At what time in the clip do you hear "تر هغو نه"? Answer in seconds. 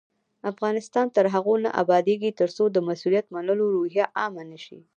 1.15-1.69